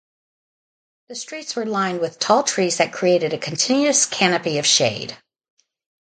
[1.09, 5.15] The streets were lined with tall trees that created a continuous canopy of shade.